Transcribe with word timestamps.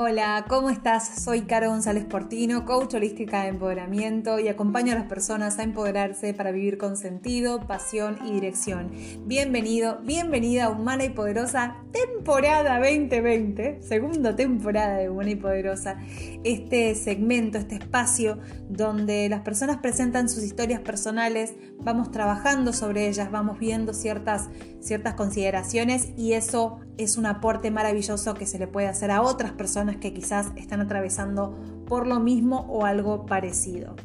Hola, 0.00 0.44
¿cómo 0.48 0.70
estás? 0.70 1.24
Soy 1.24 1.40
Caro 1.40 1.70
González 1.70 2.04
Portino, 2.04 2.64
coach 2.64 2.94
holística 2.94 3.42
de 3.42 3.48
empoderamiento 3.48 4.38
y 4.38 4.46
acompaño 4.46 4.92
a 4.92 4.94
las 4.94 5.08
personas 5.08 5.58
a 5.58 5.64
empoderarse 5.64 6.32
para 6.34 6.52
vivir 6.52 6.78
con 6.78 6.96
sentido, 6.96 7.66
pasión 7.66 8.16
y 8.24 8.30
dirección. 8.30 8.92
Bienvenido, 9.26 9.98
bienvenida 10.04 10.66
a 10.66 10.70
Humana 10.70 11.04
y 11.04 11.08
Poderosa 11.08 11.78
temporada 11.90 12.78
2020, 12.78 13.82
segunda 13.82 14.36
temporada 14.36 14.98
de 14.98 15.10
Humana 15.10 15.30
y 15.30 15.36
Poderosa. 15.36 15.96
Este 16.44 16.94
segmento, 16.94 17.58
este 17.58 17.74
espacio 17.74 18.38
donde 18.68 19.28
las 19.28 19.40
personas 19.40 19.78
presentan 19.78 20.28
sus 20.28 20.44
historias 20.44 20.80
personales, 20.80 21.54
vamos 21.80 22.12
trabajando 22.12 22.72
sobre 22.72 23.08
ellas, 23.08 23.32
vamos 23.32 23.58
viendo 23.58 23.92
ciertas, 23.92 24.48
ciertas 24.80 25.14
consideraciones 25.14 26.10
y 26.16 26.34
eso 26.34 26.78
es 26.98 27.16
un 27.16 27.26
aporte 27.26 27.70
maravilloso 27.70 28.34
que 28.34 28.46
se 28.46 28.58
le 28.58 28.66
puede 28.66 28.88
hacer 28.88 29.10
a 29.10 29.22
otras 29.22 29.52
personas 29.52 29.87
que 29.96 30.12
quizás 30.12 30.52
están 30.56 30.80
atravesando 30.80 31.56
por 31.86 32.06
lo 32.06 32.20
mismo 32.20 32.66
o 32.68 32.84
algo 32.84 33.26
parecido. 33.26 33.96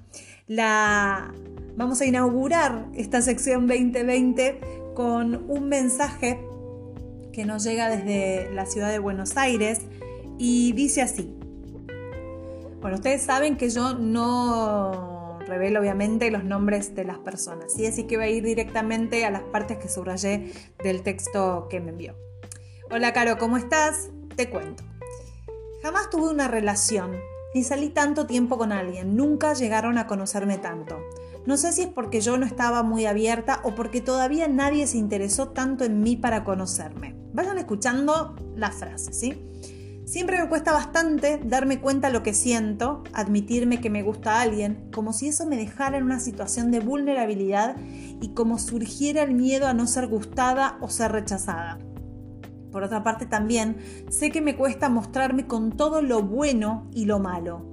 La... 0.48 1.34
Vamos 1.76 2.02
a 2.02 2.06
inaugurar 2.06 2.86
esta 2.94 3.22
sección 3.22 3.68
2020 3.68 4.62
con 4.94 5.50
un 5.50 5.70
mensaje 5.70 6.40
que 7.32 7.46
nos 7.46 7.64
llega 7.64 7.90
desde 7.90 8.52
la 8.54 8.66
ciudad 8.66 8.92
de 8.92 9.00
Buenos 9.00 9.36
Aires 9.38 9.82
y 10.38 10.72
dice 10.74 11.02
así. 11.02 11.36
Bueno, 12.80 12.98
ustedes 12.98 13.24
saben 13.24 13.58
que 13.58 13.70
yo 13.70 13.96
no 13.96 15.40
revelo 15.48 15.80
obviamente 15.80 16.30
los 16.32 16.44
nombres 16.44 16.96
de 16.96 17.06
las 17.06 17.18
personas, 17.18 17.74
¿sí? 17.74 17.86
así 17.86 18.04
que 18.04 18.18
voy 18.18 18.26
a 18.26 18.30
ir 18.30 18.44
directamente 18.44 19.26
a 19.26 19.32
las 19.32 19.44
partes 19.44 19.78
que 19.78 19.90
subrayé 19.90 20.52
del 20.84 21.02
texto 21.02 21.68
que 21.70 21.80
me 21.80 21.90
envió. 21.90 22.16
Hola 22.92 23.14
Caro, 23.14 23.38
¿cómo 23.38 23.58
estás? 23.58 24.10
Te 24.36 24.50
cuento. 24.50 24.84
Jamás 25.84 26.10
tuve 26.10 26.30
una 26.30 26.48
relación, 26.48 27.12
ni 27.54 27.62
salí 27.62 27.90
tanto 27.90 28.26
tiempo 28.26 28.58
con 28.58 28.72
alguien, 28.72 29.18
nunca 29.18 29.54
llegaron 29.54 29.98
a 29.98 30.08
conocerme 30.08 30.58
tanto. 30.58 31.02
No 31.46 31.58
sé 31.58 31.74
si 31.74 31.82
es 31.82 31.88
porque 31.90 32.22
yo 32.22 32.38
no 32.38 32.46
estaba 32.46 32.84
muy 32.84 33.06
abierta 33.06 33.60
o 33.66 33.76
porque 33.76 34.00
todavía 34.00 34.48
nadie 34.48 34.88
se 34.88 34.98
interesó 34.98 35.50
tanto 35.50 35.84
en 35.84 36.00
mí 36.00 36.16
para 36.16 36.46
conocerme. 36.46 37.18
Vayan 37.34 37.58
escuchando 37.58 38.34
la 38.56 38.72
frase, 38.72 39.12
¿sí? 39.12 39.46
Siempre 40.06 40.42
me 40.42 40.48
cuesta 40.48 40.72
bastante 40.72 41.42
darme 41.44 41.82
cuenta 41.82 42.10
lo 42.10 42.24
que 42.24 42.34
siento, 42.34 43.04
admitirme 43.12 43.82
que 43.82 43.90
me 43.90 44.04
gusta 44.04 44.36
a 44.36 44.42
alguien, 44.42 44.90
como 44.94 45.12
si 45.12 45.28
eso 45.28 45.46
me 45.46 45.58
dejara 45.58 45.98
en 45.98 46.06
una 46.06 46.22
situación 46.22 46.72
de 46.72 46.80
vulnerabilidad 46.80 47.76
y 48.22 48.30
como 48.30 48.58
surgiera 48.58 49.24
el 49.24 49.34
miedo 49.34 49.68
a 49.68 49.74
no 49.74 49.86
ser 49.86 50.08
gustada 50.08 50.78
o 50.80 50.88
ser 50.88 51.12
rechazada. 51.12 51.78
Por 52.74 52.84
otra 52.84 53.04
parte 53.04 53.28
también 53.28 53.78
sé 54.10 54.32
que 54.32 54.42
me 54.42 54.58
cuesta 54.58 54.90
mostrarme 54.90 55.46
con 55.46 55.72
todo 55.72 56.02
lo 56.02 56.24
bueno 56.24 56.90
y 56.92 57.06
lo 57.06 57.20
malo. 57.20 57.64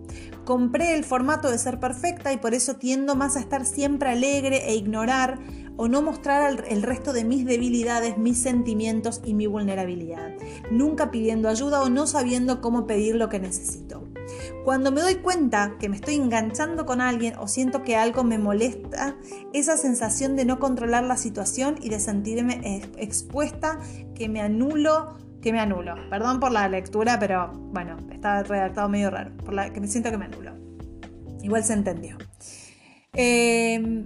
Compré 0.44 0.94
el 0.94 1.04
formato 1.04 1.50
de 1.50 1.58
ser 1.58 1.80
perfecta 1.80 2.32
y 2.32 2.36
por 2.36 2.52
eso 2.52 2.76
tiendo 2.76 3.16
más 3.16 3.36
a 3.36 3.40
estar 3.40 3.64
siempre 3.64 4.10
alegre 4.10 4.68
e 4.68 4.76
ignorar 4.76 5.38
o 5.78 5.88
no 5.88 6.02
mostrar 6.02 6.64
el 6.68 6.82
resto 6.82 7.14
de 7.14 7.24
mis 7.24 7.46
debilidades, 7.46 8.18
mis 8.18 8.36
sentimientos 8.36 9.22
y 9.24 9.32
mi 9.32 9.46
vulnerabilidad, 9.46 10.34
nunca 10.70 11.10
pidiendo 11.10 11.48
ayuda 11.48 11.80
o 11.80 11.88
no 11.88 12.06
sabiendo 12.06 12.60
cómo 12.60 12.86
pedir 12.86 13.16
lo 13.16 13.30
que 13.30 13.40
necesito. 13.40 14.06
Cuando 14.64 14.92
me 14.92 15.00
doy 15.00 15.16
cuenta 15.16 15.76
que 15.78 15.88
me 15.88 15.96
estoy 15.96 16.16
enganchando 16.16 16.84
con 16.84 17.00
alguien 17.00 17.34
o 17.38 17.48
siento 17.48 17.82
que 17.82 17.96
algo 17.96 18.24
me 18.24 18.38
molesta, 18.38 19.16
esa 19.54 19.76
sensación 19.76 20.36
de 20.36 20.44
no 20.44 20.58
controlar 20.58 21.04
la 21.04 21.16
situación 21.16 21.76
y 21.80 21.88
de 21.88 21.98
sentirme 21.98 22.82
expuesta, 22.98 23.78
que 24.14 24.28
me 24.28 24.42
anulo, 24.42 25.16
que 25.40 25.52
me 25.52 25.60
anulo. 25.60 25.94
Perdón 26.10 26.40
por 26.40 26.52
la 26.52 26.68
lectura, 26.68 27.18
pero 27.18 27.52
bueno, 27.72 27.96
está 28.12 28.42
redactado 28.42 28.88
medio 28.88 29.10
raro, 29.10 29.34
por 29.38 29.54
la 29.54 29.72
que 29.72 29.80
me 29.80 29.88
siento 29.88 30.10
que 30.10 30.18
me 30.18 30.26
anulo. 30.26 30.52
Igual 31.42 31.64
se 31.64 31.72
entendió. 31.72 32.18
Em, 33.14 34.04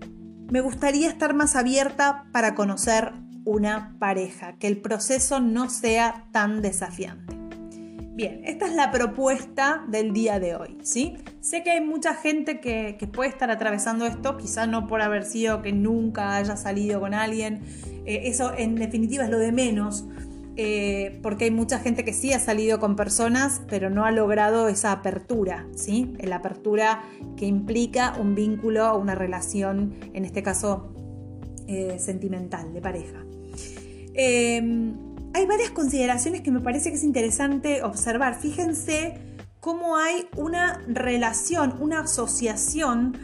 me 0.50 0.60
gustaría 0.60 1.08
estar 1.08 1.34
más 1.34 1.56
abierta 1.56 2.26
para 2.32 2.54
conocer 2.54 3.12
una 3.44 3.96
pareja, 3.98 4.56
que 4.58 4.68
el 4.68 4.80
proceso 4.80 5.40
no 5.40 5.68
sea 5.68 6.28
tan 6.32 6.62
desafiante. 6.62 7.43
Bien, 8.14 8.42
esta 8.44 8.66
es 8.66 8.74
la 8.74 8.92
propuesta 8.92 9.84
del 9.88 10.12
día 10.12 10.38
de 10.38 10.54
hoy, 10.54 10.78
¿sí? 10.82 11.16
Sé 11.40 11.64
que 11.64 11.72
hay 11.72 11.80
mucha 11.80 12.14
gente 12.14 12.60
que, 12.60 12.96
puede 13.12 13.28
estar 13.28 13.50
atravesando 13.50 14.06
esto, 14.06 14.36
quizá 14.36 14.68
no 14.68 14.86
por 14.86 15.02
haber 15.02 15.24
sido 15.24 15.62
que 15.62 15.72
nunca 15.72 16.36
haya 16.36 16.56
salido 16.56 17.00
con 17.00 17.12
alguien, 17.12 17.62
eh, 18.06 18.20
eso 18.26 18.52
en 18.56 18.76
definitiva 18.76 19.24
es 19.24 19.30
lo 19.30 19.40
de 19.40 19.50
menos, 19.50 20.04
eh, 20.54 21.18
porque 21.24 21.46
hay 21.46 21.50
mucha 21.50 21.80
gente 21.80 22.04
que 22.04 22.12
sí 22.12 22.32
ha 22.32 22.38
salido 22.38 22.78
con 22.78 22.94
personas, 22.94 23.62
pero 23.68 23.90
no 23.90 24.04
ha 24.04 24.12
logrado 24.12 24.68
esa 24.68 24.92
apertura, 24.92 25.66
¿sí? 25.74 26.12
La 26.20 26.36
apertura 26.36 27.02
que 27.36 27.46
implica 27.46 28.14
un 28.20 28.36
vínculo 28.36 28.92
o 28.92 28.98
una 29.00 29.16
relación, 29.16 29.92
en 30.12 30.24
este 30.24 30.44
caso 30.44 30.94
eh, 31.66 31.96
sentimental, 31.98 32.72
de 32.72 32.80
pareja. 32.80 33.24
Hay 35.34 35.46
varias 35.46 35.70
consideraciones 35.70 36.42
que 36.42 36.52
me 36.52 36.60
parece 36.60 36.90
que 36.90 36.96
es 36.96 37.02
interesante 37.02 37.82
observar. 37.82 38.40
Fíjense 38.40 39.18
cómo 39.58 39.96
hay 39.96 40.28
una 40.36 40.80
relación, 40.86 41.74
una 41.80 42.02
asociación 42.02 43.18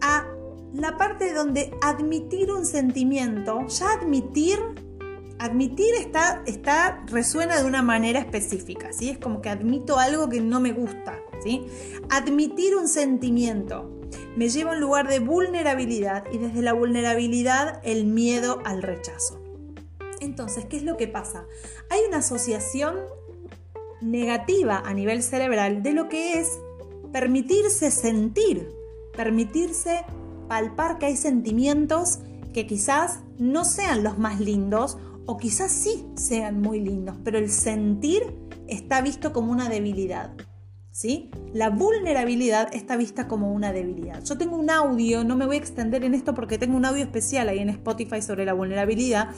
a 0.00 0.26
la 0.72 0.96
parte 0.96 1.34
donde 1.34 1.72
admitir 1.82 2.52
un 2.52 2.64
sentimiento, 2.64 3.66
ya 3.66 3.94
admitir, 3.94 4.60
admitir 5.40 5.92
está, 5.98 6.40
está, 6.46 7.02
resuena 7.06 7.60
de 7.60 7.66
una 7.66 7.82
manera 7.82 8.20
específica, 8.20 8.92
¿sí? 8.92 9.10
Es 9.10 9.18
como 9.18 9.42
que 9.42 9.48
admito 9.48 9.98
algo 9.98 10.28
que 10.28 10.40
no 10.40 10.60
me 10.60 10.70
gusta, 10.70 11.18
¿sí? 11.42 11.66
Admitir 12.10 12.76
un 12.76 12.86
sentimiento 12.86 13.90
me 14.36 14.48
lleva 14.48 14.70
a 14.70 14.74
un 14.74 14.80
lugar 14.80 15.08
de 15.08 15.18
vulnerabilidad 15.18 16.26
y 16.32 16.38
desde 16.38 16.62
la 16.62 16.74
vulnerabilidad 16.74 17.80
el 17.82 18.04
miedo 18.04 18.60
al 18.64 18.82
rechazo. 18.82 19.43
Entonces, 20.24 20.64
¿qué 20.66 20.76
es 20.76 20.82
lo 20.82 20.96
que 20.96 21.08
pasa? 21.08 21.46
Hay 21.90 22.00
una 22.08 22.18
asociación 22.18 22.96
negativa 24.00 24.82
a 24.84 24.94
nivel 24.94 25.22
cerebral 25.22 25.82
de 25.82 25.92
lo 25.92 26.08
que 26.08 26.40
es 26.40 26.48
permitirse 27.12 27.90
sentir, 27.90 28.68
permitirse 29.16 30.04
palpar 30.48 30.98
que 30.98 31.06
hay 31.06 31.16
sentimientos 31.16 32.18
que 32.52 32.66
quizás 32.66 33.20
no 33.38 33.64
sean 33.64 34.02
los 34.02 34.18
más 34.18 34.40
lindos 34.40 34.98
o 35.26 35.36
quizás 35.36 35.72
sí 35.72 36.06
sean 36.16 36.60
muy 36.60 36.80
lindos, 36.80 37.16
pero 37.24 37.38
el 37.38 37.50
sentir 37.50 38.22
está 38.68 39.00
visto 39.00 39.32
como 39.32 39.52
una 39.52 39.68
debilidad. 39.68 40.32
¿Sí? 40.90 41.28
La 41.52 41.70
vulnerabilidad 41.70 42.72
está 42.72 42.96
vista 42.96 43.26
como 43.26 43.52
una 43.52 43.72
debilidad. 43.72 44.22
Yo 44.22 44.38
tengo 44.38 44.56
un 44.56 44.70
audio, 44.70 45.24
no 45.24 45.34
me 45.34 45.44
voy 45.44 45.56
a 45.56 45.58
extender 45.58 46.04
en 46.04 46.14
esto 46.14 46.34
porque 46.34 46.56
tengo 46.56 46.76
un 46.76 46.84
audio 46.84 47.02
especial 47.02 47.48
ahí 47.48 47.58
en 47.58 47.68
Spotify 47.68 48.22
sobre 48.22 48.44
la 48.44 48.52
vulnerabilidad, 48.52 49.30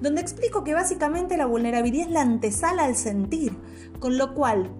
donde 0.00 0.20
explico 0.20 0.64
que 0.64 0.74
básicamente 0.74 1.36
la 1.36 1.46
vulnerabilidad 1.46 2.06
es 2.06 2.12
la 2.12 2.22
antesala 2.22 2.84
al 2.84 2.96
sentir, 2.96 3.56
con 3.98 4.16
lo 4.18 4.34
cual 4.34 4.70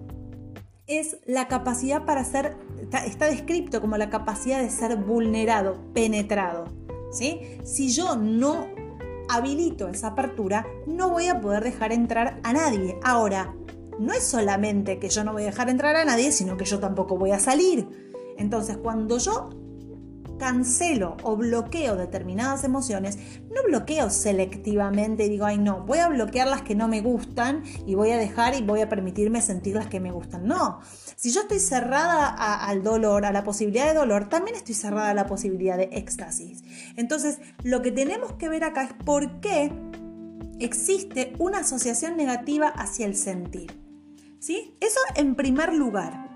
es 0.87 1.17
la 1.25 1.47
capacidad 1.47 2.05
para 2.05 2.23
ser, 2.23 2.57
está, 3.05 3.25
descrito 3.27 3.81
como 3.81 3.97
la 3.97 4.09
capacidad 4.09 4.61
de 4.61 4.69
ser 4.69 4.97
vulnerado, 4.97 5.77
penetrado. 5.93 6.65
¿sí? 7.11 7.59
Si 7.63 7.89
yo 7.89 8.15
no 8.15 8.67
habilito 9.29 9.87
esa 9.87 10.07
apertura, 10.07 10.65
no 10.87 11.09
voy 11.09 11.27
a 11.27 11.39
poder 11.39 11.63
dejar 11.63 11.93
entrar 11.93 12.39
a 12.43 12.53
nadie. 12.53 12.97
Ahora, 13.03 13.55
no 13.99 14.13
es 14.13 14.23
solamente 14.23 14.99
que 14.99 15.09
yo 15.09 15.23
no 15.23 15.33
voy 15.33 15.43
a 15.43 15.47
dejar 15.47 15.69
entrar 15.69 15.95
a 15.95 16.05
nadie, 16.05 16.31
sino 16.31 16.57
que 16.57 16.65
yo 16.65 16.79
tampoco 16.79 17.17
voy 17.17 17.31
a 17.31 17.39
salir. 17.39 17.87
Entonces, 18.37 18.77
cuando 18.77 19.17
yo 19.19 19.49
cancelo 20.41 21.17
o 21.21 21.37
bloqueo 21.37 21.95
determinadas 21.95 22.63
emociones, 22.63 23.19
no 23.51 23.61
bloqueo 23.67 24.09
selectivamente 24.09 25.23
y 25.23 25.29
digo, 25.29 25.45
ay 25.45 25.59
no, 25.59 25.85
voy 25.85 25.99
a 25.99 26.07
bloquear 26.07 26.47
las 26.47 26.63
que 26.63 26.73
no 26.73 26.87
me 26.87 27.01
gustan 27.01 27.61
y 27.85 27.93
voy 27.93 28.09
a 28.09 28.17
dejar 28.17 28.55
y 28.55 28.63
voy 28.63 28.81
a 28.81 28.89
permitirme 28.89 29.39
sentir 29.43 29.75
las 29.75 29.85
que 29.85 29.99
me 29.99 30.11
gustan. 30.11 30.47
No, 30.47 30.79
si 31.15 31.29
yo 31.29 31.41
estoy 31.41 31.59
cerrada 31.59 32.27
al 32.27 32.81
dolor, 32.81 33.23
a 33.25 33.31
la 33.31 33.43
posibilidad 33.43 33.85
de 33.85 33.93
dolor, 33.93 34.29
también 34.29 34.57
estoy 34.57 34.73
cerrada 34.73 35.11
a 35.11 35.13
la 35.13 35.27
posibilidad 35.27 35.77
de 35.77 35.89
éxtasis. 35.91 36.63
Entonces, 36.95 37.37
lo 37.61 37.83
que 37.83 37.91
tenemos 37.91 38.33
que 38.33 38.49
ver 38.49 38.63
acá 38.63 38.85
es 38.85 38.93
por 39.05 39.41
qué 39.41 39.71
existe 40.59 41.33
una 41.37 41.59
asociación 41.59 42.17
negativa 42.17 42.67
hacia 42.69 43.05
el 43.05 43.15
sentir. 43.15 43.79
¿Sí? 44.39 44.75
Eso 44.81 44.99
en 45.17 45.35
primer 45.35 45.71
lugar 45.71 46.30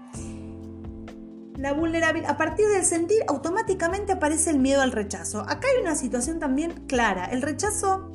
la 1.57 1.73
vulnerabilidad, 1.73 2.31
a 2.31 2.37
partir 2.37 2.67
del 2.67 2.83
sentir 2.83 3.17
automáticamente 3.27 4.13
aparece 4.13 4.49
el 4.49 4.59
miedo 4.59 4.81
al 4.81 4.91
rechazo. 4.91 5.41
Acá 5.41 5.67
hay 5.73 5.81
una 5.81 5.95
situación 5.95 6.39
también 6.39 6.85
clara. 6.87 7.25
El 7.25 7.41
rechazo 7.41 8.11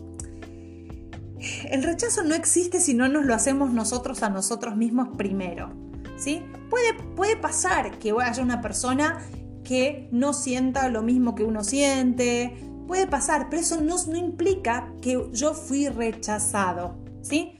el 1.70 1.82
rechazo 1.82 2.22
no 2.22 2.34
existe 2.34 2.80
si 2.80 2.94
no 2.94 3.08
nos 3.08 3.24
lo 3.24 3.34
hacemos 3.34 3.72
nosotros 3.72 4.22
a 4.22 4.28
nosotros 4.28 4.76
mismos 4.76 5.08
primero. 5.16 5.70
¿sí? 6.16 6.42
Puede, 6.68 6.94
puede 7.16 7.36
pasar 7.36 7.98
que 7.98 8.14
haya 8.20 8.42
una 8.42 8.60
persona 8.60 9.20
que 9.64 10.08
no 10.12 10.32
sienta 10.32 10.88
lo 10.88 11.02
mismo 11.02 11.34
que 11.34 11.44
uno 11.44 11.64
siente. 11.64 12.62
Puede 12.86 13.06
pasar, 13.06 13.48
pero 13.48 13.62
eso 13.62 13.80
no, 13.80 13.96
no 14.06 14.16
implica 14.16 14.92
que 15.00 15.28
yo 15.32 15.54
fui 15.54 15.88
rechazado. 15.88 16.98
¿sí? 17.22 17.59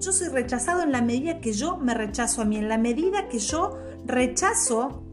Yo 0.00 0.12
soy 0.12 0.28
rechazado 0.28 0.82
en 0.82 0.92
la 0.92 1.02
medida 1.02 1.40
que 1.40 1.52
yo 1.52 1.76
me 1.76 1.94
rechazo 1.94 2.42
a 2.42 2.44
mí, 2.44 2.56
en 2.56 2.68
la 2.68 2.78
medida 2.78 3.28
que 3.28 3.38
yo 3.38 3.78
rechazo, 4.06 5.04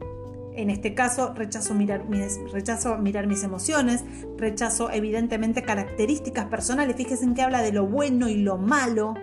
en 0.54 0.70
este 0.70 0.94
caso 0.94 1.34
rechazo 1.34 1.74
mirar 1.74 2.08
mis, 2.08 2.38
rechazo 2.50 2.96
mirar 2.96 3.26
mis 3.26 3.42
emociones, 3.42 4.02
rechazo 4.38 4.90
evidentemente 4.90 5.62
características 5.62 6.46
personales, 6.46 6.96
fíjense 6.96 7.24
en 7.24 7.34
que 7.34 7.42
habla 7.42 7.60
de 7.60 7.72
lo 7.72 7.86
bueno 7.86 8.28
y 8.28 8.36
lo 8.36 8.56
malo, 8.56 9.14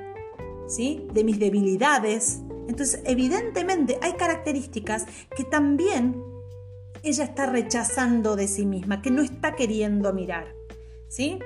¿sí? 0.68 1.08
de 1.14 1.24
mis 1.24 1.40
debilidades. 1.40 2.42
Entonces, 2.68 3.02
evidentemente 3.06 3.98
hay 4.02 4.14
características 4.14 5.06
que 5.36 5.44
también 5.44 6.16
ella 7.02 7.24
está 7.24 7.48
rechazando 7.48 8.36
de 8.36 8.48
sí 8.48 8.66
misma, 8.66 9.02
que 9.02 9.12
no 9.12 9.22
está 9.22 9.56
queriendo 9.56 10.14
mirar. 10.14 10.54
¿Sí? 11.08 11.40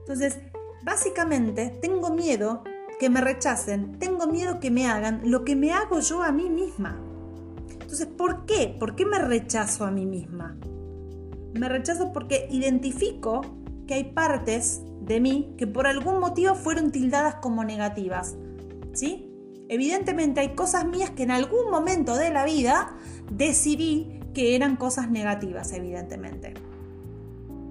Entonces, 0.00 0.38
básicamente 0.82 1.76
tengo 1.80 2.10
miedo 2.10 2.62
que 2.98 3.10
me 3.10 3.20
rechacen, 3.20 3.98
tengo 3.98 4.26
miedo 4.26 4.60
que 4.60 4.70
me 4.70 4.86
hagan 4.86 5.22
lo 5.24 5.44
que 5.44 5.56
me 5.56 5.72
hago 5.72 6.00
yo 6.00 6.22
a 6.22 6.32
mí 6.32 6.50
misma. 6.50 7.00
Entonces, 7.70 8.06
¿por 8.06 8.44
qué? 8.44 8.76
¿Por 8.78 8.96
qué 8.96 9.06
me 9.06 9.18
rechazo 9.18 9.84
a 9.84 9.90
mí 9.90 10.04
misma? 10.04 10.56
Me 11.54 11.68
rechazo 11.68 12.12
porque 12.12 12.48
identifico 12.50 13.40
que 13.86 13.94
hay 13.94 14.04
partes 14.12 14.82
de 15.00 15.20
mí 15.20 15.54
que 15.56 15.66
por 15.66 15.86
algún 15.86 16.20
motivo 16.20 16.54
fueron 16.54 16.90
tildadas 16.92 17.36
como 17.36 17.64
negativas. 17.64 18.36
¿Sí? 18.92 19.32
Evidentemente 19.68 20.40
hay 20.40 20.54
cosas 20.54 20.86
mías 20.86 21.10
que 21.10 21.22
en 21.22 21.30
algún 21.30 21.70
momento 21.70 22.16
de 22.16 22.30
la 22.30 22.44
vida 22.44 22.96
decidí 23.30 24.20
que 24.34 24.54
eran 24.54 24.76
cosas 24.76 25.10
negativas, 25.10 25.72
evidentemente. 25.72 26.54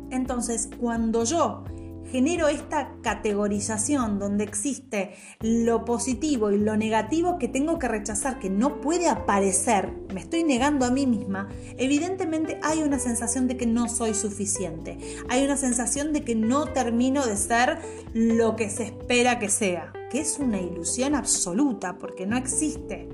Entonces, 0.10 0.70
cuando 0.80 1.24
yo 1.24 1.64
genero 2.12 2.48
esta 2.48 2.92
categorización 3.02 4.20
donde 4.20 4.44
existe 4.44 5.16
lo 5.42 5.86
positivo 5.86 6.52
y 6.52 6.58
lo 6.58 6.78
negativo 6.78 7.38
que 7.38 7.48
tengo 7.48 7.80
que 7.80 7.88
rechazar, 7.88 8.40
que 8.40 8.50
no 8.50 8.82
puede 8.82 9.10
aparecer, 9.10 9.92
me 10.14 10.22
estoy 10.22 10.44
negando 10.44 10.86
a 10.86 10.92
mí 10.92 11.06
misma, 11.06 11.50
evidentemente 11.78 12.60
hay 12.64 12.84
una 12.84 13.00
sensación 13.00 13.48
de 13.48 13.58
que 13.58 13.66
no 13.66 13.90
soy 13.90 14.14
suficiente, 14.14 14.98
hay 15.30 15.44
una 15.44 15.58
sensación 15.58 16.14
de 16.14 16.24
que 16.24 16.36
no 16.36 16.66
termino 16.68 17.26
de 17.26 17.38
ser 17.38 17.80
lo 18.14 18.56
que 18.56 18.70
se 18.70 18.84
espera 18.84 19.40
que 19.40 19.50
sea, 19.50 19.94
que 20.10 20.20
es 20.20 20.40
una 20.40 20.60
ilusión 20.60 21.16
absoluta 21.16 21.98
porque 21.98 22.26
no 22.26 22.38
existe 22.38 23.08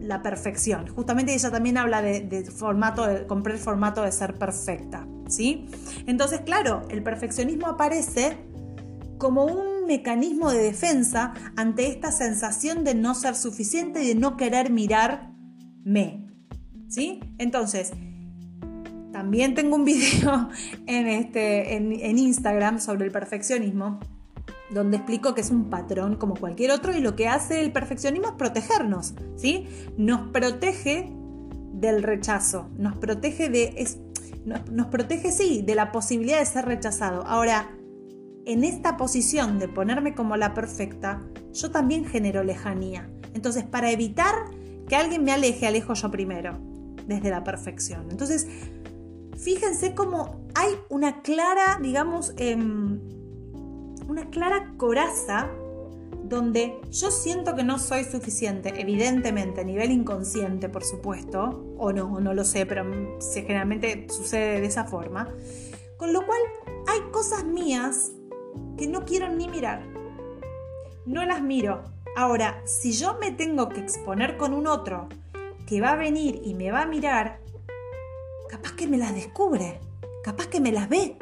la, 0.00 0.22
perfección. 0.22 0.86
Justamente 0.88 1.34
ella 1.34 1.50
también 1.50 1.78
habla 1.78 2.02
de, 2.02 2.44
formato, 2.44 3.06
de 3.06 3.26
comprar 3.26 3.56
el 3.56 3.60
formato 3.60 4.02
de 4.02 4.12
ser 4.12 4.34
perfecta, 4.34 5.06
¿sí? 5.28 5.66
Entonces, 6.06 6.40
claro, 6.42 6.82
el 6.90 7.02
perfeccionismo 7.02 7.66
aparece 7.66 8.36
como 9.18 9.44
un 9.44 9.86
mecanismo 9.86 10.50
de 10.50 10.62
defensa 10.62 11.34
ante 11.56 11.88
esta 11.88 12.12
sensación 12.12 12.84
de 12.84 12.94
no 12.94 13.14
ser 13.14 13.34
suficiente 13.34 14.02
y 14.04 14.08
de 14.08 14.14
no 14.14 14.36
querer 14.36 14.70
mirarme, 14.70 16.26
¿sí? 16.88 17.20
Entonces, 17.38 17.92
también 19.12 19.54
tengo 19.54 19.76
un 19.76 19.84
video 19.86 20.48
en, 20.86 21.06
este, 21.06 21.76
en 21.76 22.18
Instagram 22.18 22.80
sobre 22.80 23.06
el 23.06 23.12
perfeccionismo 23.12 23.98
donde 24.70 24.98
explico 24.98 25.34
que 25.34 25.40
es 25.40 25.50
un 25.50 25.70
patrón 25.70 26.16
como 26.16 26.34
cualquier 26.34 26.70
otro 26.70 26.96
y 26.96 27.00
lo 27.00 27.16
que 27.16 27.28
hace 27.28 27.60
el 27.60 27.72
perfeccionismo 27.72 28.28
es 28.28 28.34
protegernos, 28.34 29.14
¿sí? 29.36 29.66
Nos 29.96 30.30
protege 30.30 31.10
del 31.72 32.02
rechazo, 32.02 32.68
nos 32.76 32.96
protege 32.96 33.48
de 33.48 33.86
nos, 34.44 34.86
protege 34.86 35.30
sí 35.30 35.62
de 35.62 35.74
la 35.74 35.92
posibilidad 35.92 36.38
de 36.38 36.46
ser 36.46 36.64
rechazado. 36.64 37.22
Ahora, 37.26 37.70
en 38.46 38.64
esta 38.64 38.96
posición 38.96 39.58
de 39.58 39.68
ponerme 39.68 40.14
como 40.14 40.36
la 40.36 40.54
perfecta, 40.54 41.22
yo 41.52 41.70
también 41.70 42.06
genero 42.06 42.42
lejanía. 42.42 43.10
Entonces, 43.34 43.64
para 43.64 43.90
evitar 43.90 44.34
que 44.88 44.96
alguien 44.96 45.22
me 45.22 45.32
aleje, 45.32 45.66
alejo 45.66 45.92
yo 45.94 46.10
primero, 46.10 46.58
desde 47.06 47.30
la 47.30 47.44
perfección. 47.44 48.06
Entonces, 48.10 48.48
fíjense 49.36 49.94
cómo 49.94 50.46
hay 50.54 50.72
una 50.88 51.20
clara, 51.20 51.78
digamos, 51.82 52.32
em, 52.38 52.97
una 54.08 54.30
clara 54.30 54.72
coraza 54.76 55.48
donde 56.24 56.80
yo 56.90 57.10
siento 57.10 57.54
que 57.54 57.62
no 57.62 57.78
soy 57.78 58.04
suficiente, 58.04 58.74
evidentemente 58.80 59.60
a 59.60 59.64
nivel 59.64 59.90
inconsciente, 59.92 60.68
por 60.68 60.82
supuesto, 60.82 61.74
o 61.78 61.92
no, 61.92 62.18
no 62.20 62.34
lo 62.34 62.44
sé, 62.44 62.66
pero 62.66 62.84
generalmente 63.32 64.06
sucede 64.08 64.60
de 64.60 64.66
esa 64.66 64.84
forma, 64.84 65.28
con 65.96 66.12
lo 66.12 66.26
cual 66.26 66.40
hay 66.86 67.00
cosas 67.10 67.44
mías 67.44 68.12
que 68.76 68.86
no 68.86 69.04
quiero 69.04 69.28
ni 69.28 69.48
mirar, 69.48 69.82
no 71.06 71.24
las 71.24 71.42
miro. 71.42 71.82
Ahora, 72.16 72.62
si 72.64 72.92
yo 72.92 73.16
me 73.18 73.30
tengo 73.30 73.68
que 73.68 73.80
exponer 73.80 74.36
con 74.36 74.52
un 74.52 74.66
otro 74.66 75.08
que 75.66 75.80
va 75.80 75.92
a 75.92 75.96
venir 75.96 76.40
y 76.44 76.54
me 76.54 76.70
va 76.70 76.82
a 76.82 76.86
mirar, 76.86 77.40
capaz 78.48 78.72
que 78.72 78.86
me 78.86 78.98
las 78.98 79.14
descubre, 79.14 79.80
capaz 80.24 80.46
que 80.48 80.60
me 80.60 80.72
las 80.72 80.88
ve. 80.88 81.16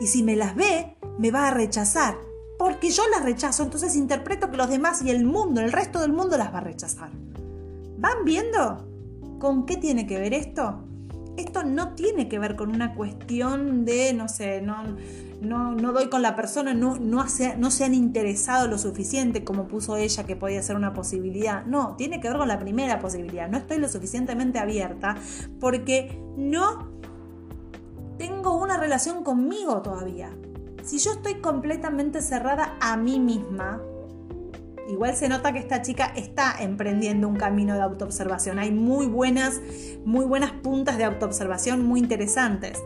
Y 0.00 0.08
si 0.08 0.22
me 0.22 0.36
las 0.36 0.54
ve, 0.54 0.95
me 1.18 1.30
va 1.30 1.48
a 1.48 1.50
rechazar. 1.50 2.16
Porque 2.58 2.90
yo 2.90 3.02
las 3.08 3.22
rechazo, 3.22 3.64
entonces 3.64 3.96
interpreto 3.96 4.50
que 4.50 4.56
los 4.56 4.68
demás 4.68 5.02
y 5.02 5.10
el 5.10 5.24
mundo, 5.24 5.60
el 5.60 5.72
resto 5.72 6.00
del 6.00 6.12
mundo 6.12 6.38
las 6.38 6.52
va 6.54 6.58
a 6.58 6.62
rechazar. 6.62 7.10
¿Van 7.98 8.24
viendo 8.24 8.88
con 9.38 9.66
qué 9.66 9.76
tiene 9.76 10.06
que 10.06 10.18
ver 10.18 10.32
esto? 10.32 10.82
Esto 11.36 11.64
no 11.64 11.94
tiene 11.94 12.28
que 12.28 12.38
ver 12.38 12.56
con 12.56 12.70
una 12.70 12.94
cuestión 12.94 13.84
de, 13.84 14.14
no 14.14 14.26
sé, 14.26 14.62
no, 14.62 14.76
no, 15.42 15.72
no 15.74 15.92
doy 15.92 16.08
con 16.08 16.22
la 16.22 16.34
persona, 16.34 16.72
no, 16.72 16.96
no, 16.98 17.26
no 17.58 17.70
se 17.70 17.84
han 17.84 17.94
interesado 17.94 18.68
lo 18.68 18.78
suficiente 18.78 19.44
como 19.44 19.68
puso 19.68 19.96
ella 19.96 20.24
que 20.24 20.34
podía 20.34 20.62
ser 20.62 20.76
una 20.76 20.94
posibilidad. 20.94 21.66
No, 21.66 21.94
tiene 21.96 22.20
que 22.20 22.28
ver 22.28 22.38
con 22.38 22.48
la 22.48 22.58
primera 22.58 23.00
posibilidad. 23.00 23.50
No 23.50 23.58
estoy 23.58 23.78
lo 23.78 23.88
suficientemente 23.88 24.58
abierta 24.58 25.16
porque 25.60 26.18
no 26.38 26.90
tengo 28.18 28.56
una 28.56 28.78
relación 28.78 29.22
conmigo 29.22 29.82
todavía. 29.82 30.30
Si 30.86 30.98
yo 30.98 31.10
estoy 31.10 31.40
completamente 31.40 32.22
cerrada 32.22 32.76
a 32.80 32.96
mí 32.96 33.18
misma, 33.18 33.82
igual 34.88 35.16
se 35.16 35.28
nota 35.28 35.52
que 35.52 35.58
esta 35.58 35.82
chica 35.82 36.12
está 36.14 36.54
emprendiendo 36.60 37.26
un 37.26 37.34
camino 37.34 37.74
de 37.74 37.80
autoobservación. 37.80 38.60
Hay 38.60 38.70
muy 38.70 39.06
buenas, 39.06 39.60
muy 40.04 40.24
buenas 40.24 40.52
puntas 40.52 40.96
de 40.96 41.02
autoobservación 41.02 41.84
muy 41.84 41.98
interesantes. 41.98 42.80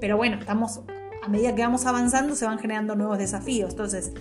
Pero 0.00 0.16
bueno, 0.16 0.38
estamos 0.38 0.80
a 1.22 1.28
medida 1.28 1.54
que 1.54 1.60
vamos 1.60 1.84
avanzando 1.84 2.34
se 2.34 2.46
van 2.46 2.58
generando 2.58 2.96
nuevos 2.96 3.18
desafíos. 3.18 3.72
Entonces, 3.72 4.12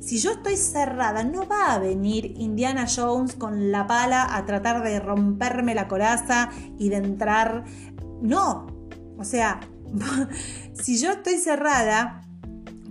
si 0.00 0.18
yo 0.18 0.32
estoy 0.32 0.56
cerrada, 0.56 1.22
no 1.22 1.46
va 1.46 1.74
a 1.74 1.78
venir 1.78 2.34
Indiana 2.38 2.86
Jones 2.92 3.36
con 3.36 3.70
la 3.70 3.86
pala 3.86 4.34
a 4.34 4.44
tratar 4.46 4.82
de 4.82 4.98
romperme 4.98 5.76
la 5.76 5.86
coraza 5.86 6.50
y 6.76 6.88
de 6.88 6.96
entrar. 6.96 7.66
No. 8.20 8.66
O 9.16 9.22
sea, 9.22 9.60
si 10.72 10.98
yo 10.98 11.12
estoy 11.12 11.38
cerrada, 11.38 12.23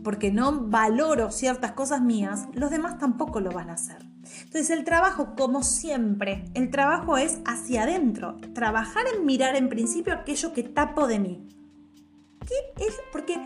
porque 0.03 0.31
no 0.31 0.67
valoro 0.67 1.31
ciertas 1.31 1.71
cosas 1.71 2.01
mías, 2.01 2.47
los 2.53 2.71
demás 2.71 2.99
tampoco 2.99 3.39
lo 3.39 3.51
van 3.51 3.69
a 3.69 3.73
hacer. 3.73 4.05
Entonces 4.43 4.69
el 4.69 4.83
trabajo, 4.83 5.35
como 5.35 5.63
siempre, 5.63 6.45
el 6.53 6.69
trabajo 6.69 7.17
es 7.17 7.39
hacia 7.45 7.83
adentro, 7.83 8.37
trabajar 8.53 9.05
en 9.15 9.25
mirar 9.25 9.55
en 9.55 9.69
principio 9.69 10.13
aquello 10.13 10.53
que 10.53 10.63
tapo 10.63 11.07
de 11.07 11.19
mí. 11.19 11.47
¿Qué 12.47 12.85
es? 12.85 12.97
Porque 13.11 13.37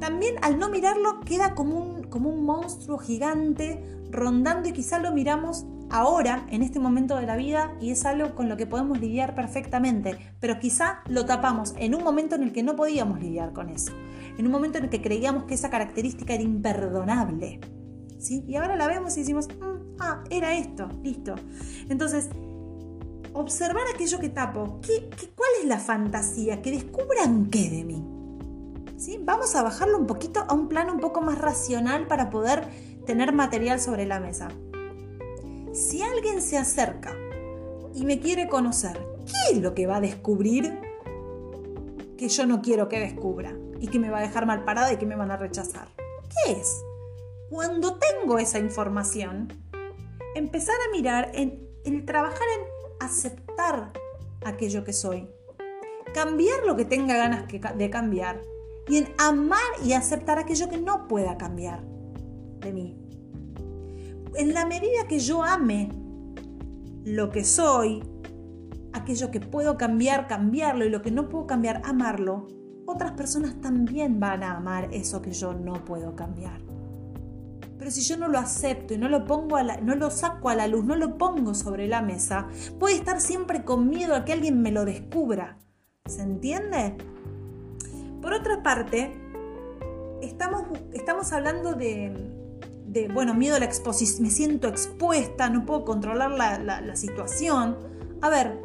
también 0.00 0.36
al 0.42 0.58
no 0.58 0.68
mirarlo 0.68 1.20
queda 1.20 1.54
como 1.54 1.78
un, 1.78 2.04
como 2.04 2.30
un 2.30 2.44
monstruo 2.44 2.98
gigante 2.98 3.82
rondando 4.10 4.68
y 4.68 4.72
quizá 4.72 4.98
lo 4.98 5.12
miramos 5.12 5.64
ahora, 5.90 6.46
en 6.50 6.62
este 6.62 6.78
momento 6.78 7.16
de 7.16 7.26
la 7.26 7.36
vida, 7.36 7.74
y 7.80 7.90
es 7.90 8.06
algo 8.06 8.34
con 8.34 8.48
lo 8.48 8.56
que 8.56 8.66
podemos 8.66 8.98
lidiar 8.98 9.34
perfectamente, 9.34 10.18
pero 10.40 10.58
quizá 10.58 11.00
lo 11.06 11.26
tapamos 11.26 11.74
en 11.76 11.94
un 11.94 12.02
momento 12.02 12.34
en 12.34 12.42
el 12.42 12.52
que 12.52 12.62
no 12.62 12.76
podíamos 12.76 13.20
lidiar 13.20 13.52
con 13.52 13.68
eso 13.68 13.92
en 14.38 14.46
un 14.46 14.52
momento 14.52 14.78
en 14.78 14.84
el 14.84 14.90
que 14.90 15.02
creíamos 15.02 15.44
que 15.44 15.54
esa 15.54 15.70
característica 15.70 16.34
era 16.34 16.42
imperdonable. 16.42 17.60
¿sí? 18.18 18.44
Y 18.46 18.56
ahora 18.56 18.76
la 18.76 18.86
vemos 18.86 19.16
y 19.16 19.20
decimos, 19.20 19.48
mm, 19.48 19.96
ah, 20.00 20.24
era 20.30 20.56
esto, 20.56 20.88
listo. 21.02 21.34
Entonces, 21.88 22.30
observar 23.34 23.82
aquello 23.94 24.18
que 24.18 24.28
tapo, 24.28 24.80
¿qué, 24.80 25.08
cuál 25.34 25.50
es 25.60 25.66
la 25.66 25.78
fantasía? 25.78 26.62
Que 26.62 26.70
descubran 26.70 27.50
qué 27.50 27.68
de 27.70 27.84
mí. 27.84 28.04
¿Sí? 28.96 29.18
Vamos 29.22 29.54
a 29.56 29.62
bajarlo 29.62 29.98
un 29.98 30.06
poquito 30.06 30.44
a 30.46 30.54
un 30.54 30.68
plano 30.68 30.92
un 30.92 31.00
poco 31.00 31.20
más 31.20 31.38
racional 31.38 32.06
para 32.06 32.30
poder 32.30 32.68
tener 33.04 33.32
material 33.32 33.80
sobre 33.80 34.06
la 34.06 34.20
mesa. 34.20 34.48
Si 35.72 36.02
alguien 36.02 36.40
se 36.40 36.56
acerca 36.56 37.12
y 37.94 38.04
me 38.04 38.20
quiere 38.20 38.48
conocer, 38.48 39.04
¿qué 39.26 39.54
es 39.54 39.62
lo 39.62 39.74
que 39.74 39.86
va 39.86 39.96
a 39.96 40.00
descubrir 40.00 40.78
que 42.16 42.28
yo 42.28 42.46
no 42.46 42.62
quiero 42.62 42.88
que 42.88 43.00
descubra? 43.00 43.56
Y 43.82 43.88
que 43.88 43.98
me 43.98 44.10
va 44.10 44.18
a 44.18 44.22
dejar 44.22 44.46
mal 44.46 44.64
parada 44.64 44.92
y 44.92 44.96
que 44.96 45.06
me 45.06 45.16
van 45.16 45.32
a 45.32 45.36
rechazar. 45.36 45.88
¿Qué 46.46 46.52
es? 46.52 46.84
Cuando 47.50 47.98
tengo 47.98 48.38
esa 48.38 48.60
información, 48.60 49.52
empezar 50.36 50.76
a 50.76 50.96
mirar 50.96 51.32
en 51.34 51.68
el 51.84 52.04
trabajar 52.04 52.46
en 52.60 52.66
aceptar 53.00 53.92
aquello 54.44 54.84
que 54.84 54.92
soy, 54.92 55.28
cambiar 56.14 56.64
lo 56.64 56.76
que 56.76 56.84
tenga 56.84 57.16
ganas 57.16 57.44
de 57.48 57.90
cambiar 57.90 58.40
y 58.86 58.98
en 58.98 59.08
amar 59.18 59.58
y 59.84 59.94
aceptar 59.94 60.38
aquello 60.38 60.68
que 60.68 60.78
no 60.78 61.08
pueda 61.08 61.36
cambiar 61.36 61.82
de 62.60 62.72
mí. 62.72 62.98
en 64.36 64.54
la 64.54 64.64
medida 64.64 65.08
que 65.08 65.18
yo 65.18 65.42
ame 65.42 65.90
lo 67.04 67.30
que 67.30 67.42
soy, 67.42 68.04
aquello 68.92 69.32
que 69.32 69.40
puedo 69.40 69.76
cambiar, 69.76 70.28
cambiarlo 70.28 70.84
y 70.84 70.88
lo 70.88 71.02
que 71.02 71.10
no 71.10 71.28
puedo 71.28 71.48
cambiar, 71.48 71.82
amarlo, 71.84 72.46
otras 72.92 73.12
personas 73.12 73.60
también 73.60 74.20
van 74.20 74.42
a 74.42 74.56
amar 74.56 74.88
eso 74.92 75.20
que 75.22 75.32
yo 75.32 75.52
no 75.54 75.84
puedo 75.84 76.14
cambiar. 76.14 76.60
Pero 77.78 77.90
si 77.90 78.02
yo 78.02 78.16
no 78.16 78.28
lo 78.28 78.38
acepto 78.38 78.94
y 78.94 78.98
no 78.98 79.08
lo 79.08 79.24
pongo 79.24 79.56
a 79.56 79.62
no 79.62 79.96
lo 79.96 80.10
saco 80.10 80.48
a 80.48 80.54
la 80.54 80.68
luz, 80.68 80.84
no 80.84 80.94
lo 80.94 81.18
pongo 81.18 81.52
sobre 81.52 81.88
la 81.88 82.00
mesa, 82.00 82.46
a 82.48 82.90
estar 82.90 83.20
siempre 83.20 83.64
con 83.64 83.88
miedo 83.88 84.14
a 84.14 84.24
que 84.24 84.32
alguien 84.32 84.62
me 84.62 84.70
lo 84.70 84.84
descubra. 84.84 85.58
¿Se 86.06 86.22
entiende? 86.22 86.96
Por 88.20 88.34
otra 88.34 88.62
parte, 88.62 89.12
estamos, 90.22 90.62
estamos 90.92 91.32
hablando 91.32 91.74
de, 91.74 92.14
bueno, 93.12 93.34
miedo 93.34 93.56
a 93.56 93.58
la 93.58 93.64
exposición, 93.64 94.22
me 94.22 94.30
siento 94.30 94.68
expuesta, 94.68 95.50
no 95.50 95.66
puedo 95.66 95.84
controlar 95.84 96.30
la, 96.30 96.96
situación. 96.96 97.76
A 98.20 98.30
ver, 98.30 98.61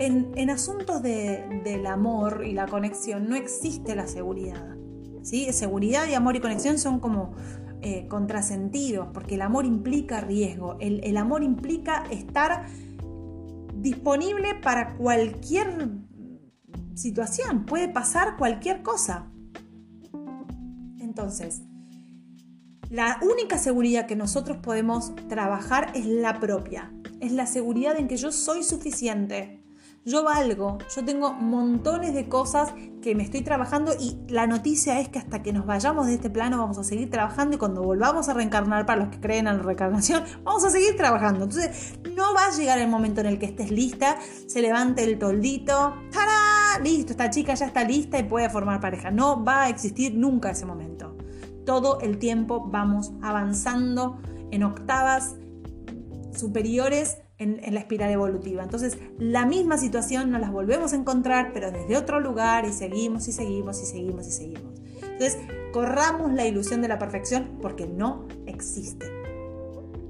en, 0.00 0.50
asuntos 0.50 1.02
del 1.02 1.86
amor 1.86 2.44
y 2.46 2.52
la 2.52 2.66
conexión 2.66 3.28
no 3.28 3.36
existe 3.36 3.94
la 3.94 4.06
seguridad. 4.06 4.76
¿sí? 5.22 5.52
Seguridad 5.52 6.08
y 6.08 6.14
amor 6.14 6.36
y 6.36 6.40
conexión 6.40 6.78
son 6.78 7.00
como 7.00 7.34
eh, 7.82 8.06
contrasentidos, 8.08 9.08
porque 9.12 9.34
el 9.34 9.42
amor 9.42 9.66
implica 9.66 10.20
riesgo, 10.20 10.76
el, 10.80 11.00
el 11.04 11.16
amor 11.16 11.42
implica 11.42 12.04
estar 12.10 12.66
disponible 13.74 14.54
para 14.62 14.96
cualquier 14.96 15.90
situación, 16.94 17.66
puede 17.66 17.88
pasar 17.88 18.36
cualquier 18.36 18.82
cosa. 18.82 19.30
Entonces, 20.98 21.62
la 22.88 23.20
única 23.22 23.58
seguridad 23.58 24.06
que 24.06 24.16
nosotros 24.16 24.58
podemos 24.58 25.14
trabajar 25.28 25.92
es 25.94 26.06
la 26.06 26.40
propia. 26.40 26.92
Es 27.20 27.32
la 27.32 27.46
seguridad 27.46 27.96
en 27.98 28.08
que 28.08 28.16
yo 28.16 28.32
soy 28.32 28.62
suficiente. 28.62 29.59
Yo 30.04 30.24
valgo, 30.24 30.78
yo 30.94 31.04
tengo 31.04 31.32
montones 31.32 32.14
de 32.14 32.28
cosas 32.28 32.72
que 33.02 33.14
me 33.14 33.22
estoy 33.22 33.42
trabajando 33.42 33.92
y 33.98 34.18
la 34.28 34.46
noticia 34.46 34.98
es 34.98 35.08
que 35.08 35.18
hasta 35.18 35.42
que 35.42 35.52
nos 35.52 35.66
vayamos 35.66 36.06
de 36.06 36.14
este 36.14 36.30
plano 36.30 36.58
vamos 36.58 36.78
a 36.78 36.84
seguir 36.84 37.10
trabajando 37.10 37.56
y 37.56 37.58
cuando 37.58 37.82
volvamos 37.82 38.28
a 38.28 38.34
reencarnar, 38.34 38.86
para 38.86 39.04
los 39.04 39.10
que 39.10 39.20
creen 39.20 39.46
en 39.46 39.58
la 39.58 39.62
reencarnación, 39.62 40.24
vamos 40.44 40.64
a 40.64 40.70
seguir 40.70 40.96
trabajando. 40.96 41.44
Entonces 41.44 41.98
no 42.16 42.34
va 42.34 42.46
a 42.46 42.50
llegar 42.56 42.78
el 42.78 42.88
momento 42.88 43.20
en 43.20 43.26
el 43.26 43.38
que 43.38 43.46
estés 43.46 43.70
lista, 43.70 44.16
se 44.46 44.62
levante 44.62 45.04
el 45.04 45.18
toldito, 45.18 45.94
¡tará! 46.10 46.82
Listo, 46.82 47.12
esta 47.12 47.28
chica 47.30 47.54
ya 47.54 47.66
está 47.66 47.84
lista 47.84 48.18
y 48.18 48.22
puede 48.22 48.48
formar 48.48 48.80
pareja. 48.80 49.10
No 49.10 49.44
va 49.44 49.64
a 49.64 49.68
existir 49.68 50.14
nunca 50.14 50.50
ese 50.50 50.64
momento 50.64 51.16
todo 51.70 52.00
el 52.00 52.18
tiempo 52.18 52.66
vamos 52.68 53.12
avanzando 53.22 54.18
en 54.50 54.64
octavas 54.64 55.36
superiores 56.34 57.18
en, 57.40 57.74
la 57.74 57.80
espiral 57.80 58.10
evolutiva. 58.10 58.62
Entonces, 58.62 58.98
la 59.18 59.46
misma 59.46 59.78
situación 59.78 60.30
nos 60.30 60.40
las 60.40 60.52
volvemos 60.52 60.92
a 60.92 60.96
encontrar, 60.96 61.52
pero 61.52 61.72
desde 61.72 61.96
otro 61.96 62.20
lugar 62.20 62.66
y 62.66 62.72
seguimos 62.72 63.26
y 63.28 63.32
seguimos 63.32 63.82
y 63.82 63.86
seguimos 63.86 64.26
y 64.28 64.30
seguimos. 64.30 64.80
Entonces, 65.02 65.38
corramos 65.72 66.32
la 66.32 66.46
ilusión 66.46 66.82
de 66.82 66.88
la 66.88 66.98
perfección 66.98 67.58
porque 67.60 67.86
no 67.86 68.28
existe. 68.46 69.06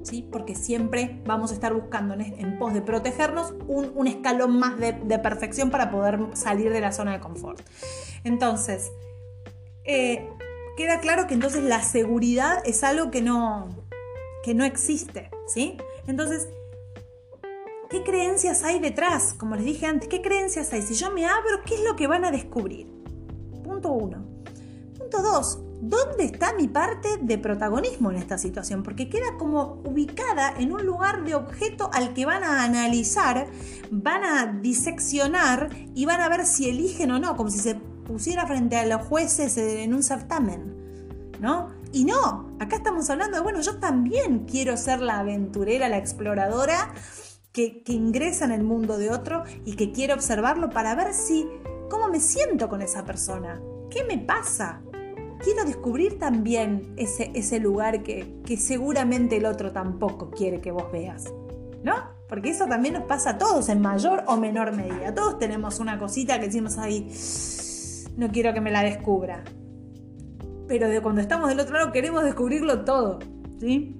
¿Sí? 0.03 0.27
Porque 0.31 0.55
siempre 0.55 1.21
vamos 1.25 1.51
a 1.51 1.53
estar 1.53 1.73
buscando 1.73 2.15
en, 2.15 2.57
pos 2.57 2.73
de 2.73 2.81
protegernos 2.81 3.53
un, 3.67 4.07
escalón 4.07 4.57
más 4.57 4.77
de, 4.79 5.19
perfección 5.19 5.69
para 5.69 5.91
poder 5.91 6.19
salir 6.33 6.71
de 6.73 6.81
la 6.81 6.91
zona 6.91 7.13
de 7.13 7.19
confort. 7.19 7.61
Entonces, 8.23 8.91
eh, 9.85 10.27
queda 10.75 10.99
claro 10.99 11.27
que 11.27 11.35
entonces 11.35 11.63
la 11.63 11.83
seguridad 11.83 12.63
es 12.65 12.83
algo 12.83 13.11
que 13.11 13.21
no, 13.21 13.69
que 14.43 14.55
no 14.55 14.65
existe, 14.65 15.29
¿sí? 15.47 15.77
Entonces, 16.07 16.49
¿qué 17.91 18.03
creencias 18.03 18.63
hay 18.63 18.79
detrás? 18.79 19.33
Como 19.33 19.55
les 19.55 19.65
dije 19.65 19.85
antes, 19.85 20.07
¿qué 20.07 20.21
creencias 20.21 20.71
hay? 20.71 20.81
Si 20.81 20.93
yo 20.93 21.11
me 21.11 21.25
abro, 21.25 21.61
¿qué 21.65 21.75
es 21.75 21.83
lo 21.83 21.97
que 21.97 22.07
van 22.07 22.23
a 22.23 22.31
descubrir? 22.31 22.87
Punto 23.63 23.91
uno. 23.91 24.25
Punto 24.97 25.21
dos, 25.21 25.59
¿dónde 25.81 26.23
está 26.23 26.53
mi 26.53 26.69
parte 26.69 27.09
de 27.19 27.37
protagonismo 27.37 28.09
en 28.09 28.17
esta 28.17 28.37
situación? 28.37 28.81
Porque 28.81 29.09
queda 29.09 29.37
como 29.37 29.81
ubicada 29.83 30.53
en 30.57 30.71
un 30.71 30.85
lugar 30.85 31.25
de 31.25 31.35
objeto 31.35 31.89
al 31.91 32.13
que 32.13 32.25
van 32.25 32.45
a 32.45 32.63
analizar, 32.63 33.47
van 33.91 34.23
a 34.23 34.45
diseccionar 34.61 35.69
y 35.93 36.05
van 36.05 36.21
a 36.21 36.29
ver 36.29 36.45
si 36.45 36.69
eligen 36.69 37.11
o 37.11 37.19
no, 37.19 37.35
como 37.35 37.49
si 37.49 37.59
se 37.59 37.75
pusiera 37.75 38.47
frente 38.47 38.77
a 38.77 38.85
los 38.85 39.05
jueces 39.05 39.57
en 39.57 39.93
un 39.93 40.01
certamen, 40.01 40.75
¿no? 41.41 41.69
Y 41.91 42.05
no, 42.05 42.55
acá 42.61 42.77
estamos 42.77 43.09
hablando 43.09 43.35
de, 43.35 43.43
bueno, 43.43 43.59
yo 43.59 43.79
también 43.79 44.45
quiero 44.45 44.77
ser 44.77 45.01
la 45.01 45.19
aventurera, 45.19 45.89
la 45.89 45.97
exploradora 45.97 46.93
que, 47.51 47.83
ingresa 47.87 48.45
en 48.45 48.51
el 48.51 48.63
mundo 48.63 48.97
de 48.97 49.09
otro 49.11 49.43
y 49.65 49.75
que 49.75 49.91
quiero 49.91 50.13
observarlo 50.13 50.69
para 50.69 50.95
ver 50.95 51.13
si, 51.13 51.47
cómo 51.89 52.07
me 52.07 52.19
siento 52.19 52.69
con 52.69 52.81
esa 52.81 53.03
persona, 53.03 53.61
qué 53.89 54.03
me 54.03 54.17
pasa. 54.17 54.81
Quiero 55.43 55.65
descubrir 55.65 56.19
también 56.19 56.93
ese, 56.97 57.31
ese 57.33 57.59
lugar 57.59 58.03
que, 58.03 58.35
que 58.45 58.57
seguramente 58.57 59.37
el 59.37 59.45
otro 59.45 59.71
tampoco 59.71 60.29
quiere 60.29 60.61
que 60.61 60.71
vos 60.71 60.91
veas, 60.91 61.33
¿no? 61.83 61.95
Porque 62.29 62.51
eso 62.51 62.67
también 62.67 62.93
nos 62.93 63.03
pasa 63.03 63.31
a 63.31 63.37
todos 63.37 63.67
en 63.67 63.81
mayor 63.81 64.23
o 64.27 64.37
menor 64.37 64.71
medida. 64.71 65.13
Todos 65.13 65.39
tenemos 65.39 65.79
una 65.79 65.97
cosita 65.97 66.39
que 66.39 66.45
decimos 66.45 66.77
ahí, 66.77 67.11
no 68.15 68.31
quiero 68.31 68.53
que 68.53 68.61
me 68.61 68.71
la 68.71 68.83
descubra. 68.83 69.43
Pero 70.67 70.87
de 70.87 71.01
cuando 71.01 71.19
estamos 71.19 71.49
del 71.49 71.59
otro 71.59 71.73
lado 71.73 71.91
queremos 71.91 72.23
descubrirlo 72.23 72.85
todo, 72.85 73.19
¿sí? 73.59 73.97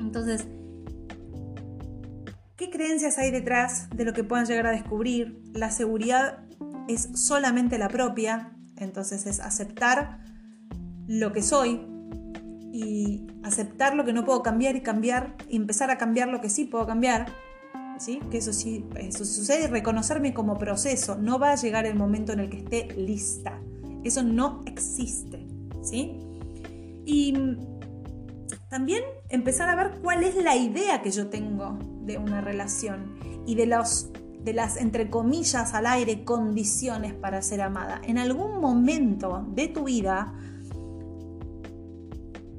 Entonces, 0.00 0.48
¿qué 2.62 2.70
creencias 2.70 3.18
hay 3.18 3.32
detrás 3.32 3.90
de 3.90 4.04
lo 4.04 4.12
que 4.12 4.22
puedan 4.22 4.46
llegar 4.46 4.68
a 4.68 4.70
descubrir? 4.70 5.42
La 5.52 5.72
seguridad 5.72 6.44
es 6.86 7.08
solamente 7.14 7.76
la 7.76 7.88
propia, 7.88 8.52
entonces 8.76 9.26
es 9.26 9.40
aceptar 9.40 10.20
lo 11.08 11.32
que 11.32 11.42
soy 11.42 11.80
y 12.72 13.26
aceptar 13.42 13.96
lo 13.96 14.04
que 14.04 14.12
no 14.12 14.24
puedo 14.24 14.44
cambiar 14.44 14.76
y 14.76 14.80
cambiar 14.80 15.34
y 15.48 15.56
empezar 15.56 15.90
a 15.90 15.98
cambiar 15.98 16.28
lo 16.28 16.40
que 16.40 16.48
sí 16.48 16.64
puedo 16.64 16.86
cambiar 16.86 17.26
que 18.30 18.38
eso 18.38 18.52
sí, 18.52 18.84
eso 18.96 19.24
sucede, 19.24 19.68
reconocerme 19.68 20.34
como 20.34 20.58
proceso, 20.58 21.16
no 21.16 21.38
va 21.38 21.52
a 21.52 21.54
llegar 21.54 21.86
el 21.86 21.94
momento 21.94 22.32
en 22.32 22.40
el 22.40 22.50
que 22.50 22.58
esté 22.58 22.88
lista, 22.96 23.60
eso 24.02 24.22
no 24.24 24.62
existe, 24.66 25.46
¿sí? 25.82 26.18
Y 27.04 27.56
también 28.68 29.04
empezar 29.32 29.68
a 29.68 29.74
ver 29.74 29.98
cuál 30.00 30.22
es 30.22 30.36
la 30.36 30.56
idea 30.56 31.02
que 31.02 31.10
yo 31.10 31.28
tengo 31.28 31.78
de 32.02 32.18
una 32.18 32.40
relación 32.40 33.16
y 33.46 33.56
de 33.56 33.66
los 33.66 34.10
de 34.44 34.52
las 34.52 34.76
entre 34.76 35.08
comillas 35.08 35.72
al 35.72 35.86
aire 35.86 36.24
condiciones 36.24 37.14
para 37.14 37.42
ser 37.42 37.60
amada. 37.60 38.00
En 38.04 38.18
algún 38.18 38.60
momento 38.60 39.46
de 39.50 39.68
tu 39.68 39.84
vida 39.84 40.34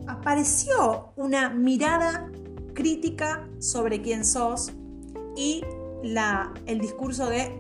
apareció 0.08 1.12
una 1.18 1.50
mirada 1.50 2.32
crítica 2.74 3.48
sobre 3.60 4.02
quién 4.02 4.24
sos, 4.24 4.72
y 5.36 5.64
la, 6.04 6.54
el 6.66 6.80
discurso 6.80 7.28
de 7.28 7.52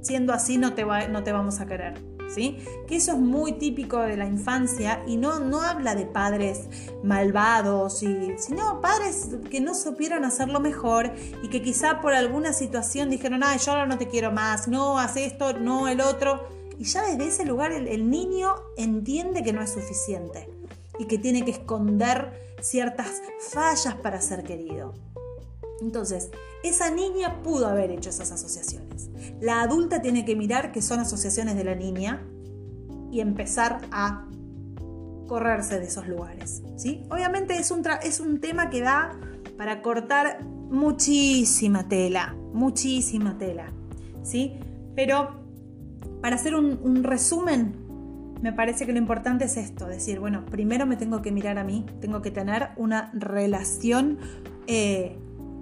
siendo 0.00 0.32
así 0.32 0.58
no 0.58 0.74
te, 0.74 0.84
va, 0.84 1.08
no 1.08 1.22
te 1.22 1.32
vamos 1.32 1.60
a 1.60 1.66
querer. 1.66 2.07
¿Sí? 2.34 2.58
Que 2.86 2.96
eso 2.96 3.12
es 3.12 3.18
muy 3.18 3.52
típico 3.52 3.98
de 4.00 4.16
la 4.16 4.26
infancia 4.26 5.02
y 5.06 5.16
no, 5.16 5.40
no 5.40 5.62
habla 5.62 5.94
de 5.94 6.04
padres 6.04 6.68
malvados, 7.02 8.02
y, 8.02 8.34
sino 8.38 8.80
padres 8.80 9.30
que 9.50 9.60
no 9.60 9.74
supieron 9.74 10.24
hacerlo 10.24 10.60
mejor 10.60 11.12
y 11.42 11.48
que 11.48 11.62
quizá 11.62 12.00
por 12.00 12.12
alguna 12.12 12.52
situación 12.52 13.08
dijeron, 13.08 13.42
ay, 13.42 13.58
yo 13.58 13.72
ahora 13.72 13.86
no 13.86 13.96
te 13.96 14.08
quiero 14.08 14.30
más, 14.30 14.68
no, 14.68 14.98
haz 14.98 15.16
esto, 15.16 15.54
no, 15.54 15.88
el 15.88 16.00
otro. 16.00 16.46
Y 16.78 16.84
ya 16.84 17.02
desde 17.02 17.26
ese 17.26 17.44
lugar 17.44 17.72
el 17.72 18.10
niño 18.10 18.54
entiende 18.76 19.42
que 19.42 19.52
no 19.52 19.62
es 19.62 19.70
suficiente 19.70 20.48
y 20.98 21.06
que 21.06 21.18
tiene 21.18 21.44
que 21.44 21.52
esconder 21.52 22.56
ciertas 22.60 23.22
fallas 23.50 23.94
para 23.96 24.20
ser 24.20 24.44
querido. 24.44 24.94
Entonces, 25.80 26.30
esa 26.62 26.90
niña 26.90 27.42
pudo 27.42 27.68
haber 27.68 27.90
hecho 27.90 28.10
esas 28.10 28.32
asociaciones. 28.32 28.87
La 29.40 29.62
adulta 29.62 30.02
tiene 30.02 30.24
que 30.24 30.34
mirar 30.36 30.72
que 30.72 30.82
son 30.82 31.00
asociaciones 31.00 31.56
de 31.56 31.64
la 31.64 31.74
niña 31.74 32.22
y 33.10 33.20
empezar 33.20 33.80
a 33.92 34.26
correrse 35.26 35.78
de 35.78 35.86
esos 35.86 36.08
lugares. 36.08 36.62
¿sí? 36.76 37.02
Obviamente 37.10 37.56
es 37.56 37.70
un, 37.70 37.82
es 38.02 38.20
un 38.20 38.40
tema 38.40 38.70
que 38.70 38.80
da 38.80 39.18
para 39.56 39.82
cortar 39.82 40.42
muchísima 40.44 41.88
tela, 41.88 42.34
muchísima 42.52 43.38
tela. 43.38 43.72
¿sí? 44.22 44.58
Pero 44.96 45.38
para 46.20 46.36
hacer 46.36 46.54
un, 46.54 47.04
resumen, 47.04 47.74
me 48.42 48.52
parece 48.52 48.86
que 48.86 48.92
lo 48.92 48.98
importante 48.98 49.44
es 49.44 49.56
esto, 49.56 49.86
decir, 49.86 50.20
bueno, 50.20 50.44
primero 50.46 50.86
me 50.86 50.96
tengo 50.96 51.22
que 51.22 51.30
mirar 51.30 51.58
a 51.58 51.64
mí, 51.64 51.86
tengo 52.00 52.22
que 52.22 52.30
tener 52.30 52.70
una 52.76 53.10
relación 53.14 54.18
eh, 54.66 55.16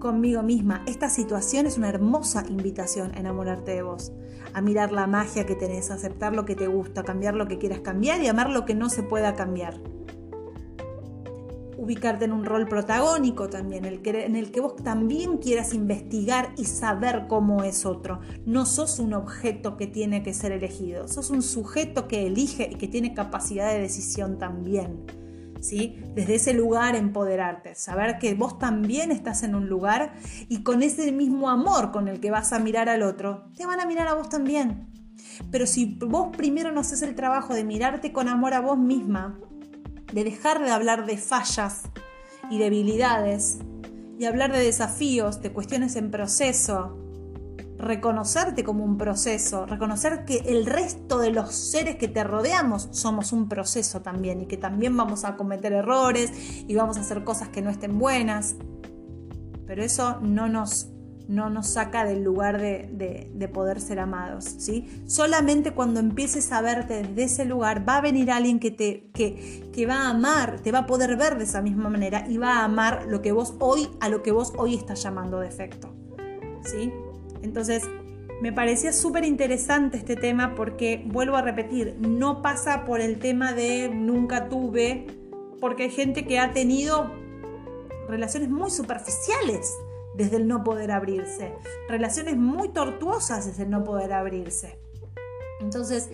conmigo 0.06 0.40
misma. 0.44 0.84
Esta 0.86 1.08
situación 1.08 1.66
es 1.66 1.78
una 1.78 1.88
hermosa 1.88 2.44
invitación 2.48 3.10
a 3.16 3.18
enamorarte 3.18 3.72
de 3.72 3.82
vos, 3.82 4.12
a 4.54 4.60
mirar 4.60 4.92
la 4.92 5.08
magia 5.08 5.46
que 5.46 5.56
tenés, 5.56 5.90
a 5.90 5.94
aceptar 5.94 6.32
lo 6.32 6.44
que 6.44 6.54
te 6.54 6.68
gusta, 6.68 7.00
a 7.00 7.04
cambiar 7.04 7.34
lo 7.34 7.48
que 7.48 7.58
quieras 7.58 7.80
cambiar 7.80 8.22
y 8.22 8.28
amar 8.28 8.50
lo 8.50 8.64
que 8.64 8.76
no 8.76 8.88
se 8.88 9.02
pueda 9.02 9.34
cambiar. 9.34 9.80
ubicarte 11.76 12.24
en 12.24 12.32
un 12.32 12.44
rol 12.44 12.68
protagónico 12.68 13.48
también, 13.48 13.84
en 13.84 14.36
el 14.36 14.50
que 14.52 14.60
vos 14.60 14.76
también 14.76 15.38
quieras 15.38 15.74
investigar 15.74 16.52
y 16.56 16.66
saber 16.66 17.26
cómo 17.28 17.64
es 17.64 17.84
otro. 17.84 18.20
No 18.44 18.64
sos 18.64 19.00
un 19.00 19.12
objeto 19.12 19.76
que 19.76 19.88
tiene 19.88 20.22
que 20.22 20.34
ser 20.34 20.52
elegido, 20.52 21.08
sos 21.08 21.30
un 21.30 21.42
sujeto 21.42 22.06
que 22.06 22.28
elige 22.28 22.70
y 22.72 22.76
que 22.76 22.86
tiene 22.86 23.12
capacidad 23.12 23.72
de 23.72 23.80
decisión 23.80 24.38
también. 24.38 25.04
Desde 25.70 26.36
ese 26.36 26.54
lugar 26.54 26.94
empoderarte, 26.94 27.74
saber 27.74 28.18
que 28.18 28.34
vos 28.34 28.58
también 28.58 29.10
estás 29.10 29.42
en 29.42 29.54
un 29.54 29.68
lugar 29.68 30.14
y 30.48 30.62
con 30.62 30.82
ese 30.82 31.10
mismo 31.10 31.50
amor 31.50 31.90
con 31.90 32.06
el 32.06 32.20
que 32.20 32.30
vas 32.30 32.52
a 32.52 32.60
mirar 32.60 32.88
al 32.88 33.02
otro, 33.02 33.50
te 33.56 33.66
van 33.66 33.80
a 33.80 33.86
mirar 33.86 34.06
a 34.06 34.14
vos 34.14 34.28
también. 34.28 34.86
Pero 35.50 35.66
si 35.66 35.98
vos 36.00 36.36
primero 36.36 36.70
no 36.70 36.80
haces 36.80 37.02
el 37.02 37.14
trabajo 37.14 37.52
de 37.52 37.64
mirarte 37.64 38.12
con 38.12 38.28
amor 38.28 38.54
a 38.54 38.60
vos 38.60 38.78
misma, 38.78 39.40
de 40.12 40.22
dejar 40.22 40.62
de 40.62 40.70
hablar 40.70 41.04
de 41.04 41.18
fallas 41.18 41.82
y 42.48 42.58
debilidades 42.58 43.58
y 44.18 44.24
hablar 44.24 44.52
de 44.52 44.60
desafíos, 44.60 45.42
de 45.42 45.52
cuestiones 45.52 45.96
en 45.96 46.10
proceso, 46.10 47.05
reconocerte 47.78 48.64
como 48.64 48.84
un 48.84 48.96
proceso, 48.96 49.66
reconocer 49.66 50.24
que 50.24 50.38
el 50.46 50.66
resto 50.66 51.18
de 51.18 51.30
los 51.30 51.54
seres 51.54 51.96
que 51.96 52.08
te 52.08 52.24
rodeamos 52.24 52.88
somos 52.92 53.32
un 53.32 53.48
proceso 53.48 54.02
también 54.02 54.42
y 54.42 54.46
que 54.46 54.56
también 54.56 54.96
vamos 54.96 55.24
a 55.24 55.36
cometer 55.36 55.72
errores 55.72 56.32
y 56.66 56.74
vamos 56.74 56.96
a 56.96 57.00
hacer 57.00 57.24
cosas 57.24 57.48
que 57.48 57.62
no 57.62 57.70
estén 57.70 57.98
buenas. 57.98 58.56
Pero 59.66 59.82
eso 59.82 60.20
no 60.20 60.48
nos 60.48 60.88
no 61.28 61.50
nos 61.50 61.66
saca 61.66 62.04
del 62.04 62.22
lugar 62.22 62.60
de, 62.60 63.50
poder 63.52 63.80
ser 63.80 63.98
amados. 63.98 64.44
¿sí? 64.44 65.02
Solamente 65.06 65.72
cuando 65.72 66.00
empieces 66.00 66.52
a 66.52 66.60
verte 66.60 67.02
desde 67.02 67.24
ese 67.24 67.44
lugar 67.44 67.88
va 67.88 67.96
a 67.96 68.00
venir 68.00 68.30
alguien 68.30 68.60
que, 68.60 68.70
te, 68.70 69.10
que, 69.12 69.68
que 69.72 69.86
va 69.86 70.02
a 70.02 70.10
amar, 70.10 70.60
te 70.60 70.72
va 70.72 70.80
a 70.80 70.86
poder 70.86 71.16
ver 71.16 71.36
de 71.36 71.44
esa 71.44 71.62
misma 71.62 71.88
manera 71.88 72.26
y 72.28 72.38
va 72.38 72.60
a 72.60 72.64
amar 72.64 73.06
lo 73.08 73.22
que 73.22 73.32
vos 73.32 73.54
hoy, 73.58 73.88
a 74.00 74.08
lo 74.08 74.22
que 74.22 74.30
vos 74.30 74.52
hoy 74.56 74.74
estás 74.74 75.02
llamando 75.02 75.40
defecto. 75.40 75.92
¿sí? 76.64 76.92
Entonces, 77.46 77.84
me 78.42 78.52
parecía 78.52 78.92
súper 78.92 79.24
interesante 79.24 79.96
este 79.96 80.16
tema 80.16 80.54
porque, 80.54 81.02
vuelvo 81.06 81.36
a 81.36 81.42
repetir, 81.42 81.96
no 82.00 82.42
pasa 82.42 82.84
por 82.84 83.00
el 83.00 83.18
tema 83.18 83.52
de 83.52 83.88
nunca 83.88 84.48
tuve, 84.48 85.06
porque 85.60 85.84
hay 85.84 85.90
gente 85.90 86.26
que 86.26 86.38
ha 86.38 86.52
tenido 86.52 87.10
relaciones 88.08 88.50
muy 88.50 88.70
superficiales 88.70 89.72
desde 90.16 90.36
el 90.36 90.48
no 90.48 90.64
poder 90.64 90.90
abrirse, 90.90 91.52
relaciones 91.88 92.36
muy 92.36 92.70
tortuosas 92.70 93.46
desde 93.46 93.62
el 93.62 93.70
no 93.70 93.84
poder 93.84 94.12
abrirse. 94.12 94.78
Entonces, 95.60 96.10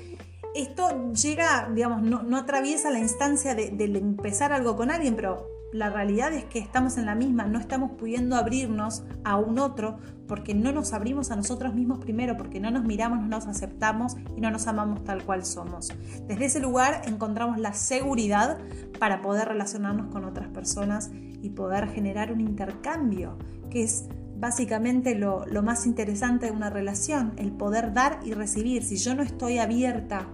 esto 0.54 1.12
llega, 1.12 1.70
digamos, 1.74 2.02
no, 2.02 2.36
atraviesa 2.36 2.90
la 2.90 2.98
instancia 2.98 3.54
de, 3.54 3.68
empezar 3.84 4.52
algo 4.52 4.76
con 4.76 4.90
alguien, 4.90 5.16
pero 5.16 5.48
la 5.72 5.88
realidad 5.90 6.32
es 6.32 6.44
que 6.44 6.58
estamos 6.58 6.98
en 6.98 7.06
la 7.06 7.14
misma, 7.14 7.46
no 7.46 7.58
estamos 7.58 7.92
pudiendo 7.92 8.36
abrirnos 8.36 9.02
a 9.24 9.36
un 9.36 9.58
otro 9.58 9.98
porque 10.28 10.54
no 10.54 10.72
nos 10.72 10.92
abrimos 10.92 11.30
a 11.30 11.36
nosotros 11.36 11.74
mismos 11.74 11.98
primero, 11.98 12.36
porque 12.36 12.60
no 12.60 12.70
nos 12.70 12.84
miramos, 12.84 13.20
no 13.20 13.28
nos 13.28 13.46
aceptamos 13.46 14.16
y 14.36 14.40
no 14.40 14.50
nos 14.50 14.66
amamos 14.66 15.04
tal 15.04 15.24
cual 15.24 15.44
somos. 15.44 15.92
Desde 16.26 16.44
ese 16.44 16.60
lugar 16.60 17.02
encontramos 17.06 17.58
la 17.58 17.72
seguridad 17.72 18.58
para 18.98 19.22
poder 19.22 19.48
relacionarnos 19.48 20.12
con 20.12 20.24
otras 20.24 20.48
personas 20.48 21.10
y 21.12 21.50
poder 21.50 21.88
generar 21.88 22.32
un 22.32 22.40
intercambio 22.40 23.36
que 23.70 23.82
es 23.82 24.04
básicamente 24.42 25.14
lo, 25.14 25.46
más 25.62 25.86
interesante 25.86 26.46
de 26.46 26.52
una 26.52 26.68
relación, 26.68 27.32
el 27.36 27.52
poder 27.52 27.92
dar 27.92 28.18
y 28.24 28.32
recibir. 28.34 28.82
Si 28.82 28.96
yo 28.96 29.14
no 29.14 29.22
estoy 29.22 29.58
abierta 29.58 30.26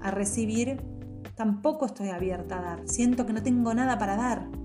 a 0.00 0.10
recibir, 0.10 0.80
tampoco 1.36 1.86
estoy 1.86 2.08
abierta 2.08 2.58
a 2.58 2.62
dar. 2.62 2.88
Siento 2.88 3.26
que 3.26 3.32
no 3.32 3.42
tengo 3.42 3.74
nada 3.74 3.98
para 3.98 4.16
dar. 4.16 4.59